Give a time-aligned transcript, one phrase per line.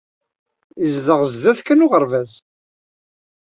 [0.83, 2.31] Yezdeɣ sdat kan uɣerbaz.